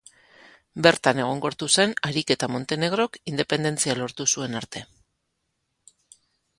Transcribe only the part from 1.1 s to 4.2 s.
egonkortu zen harik eta Montenegrok independentzia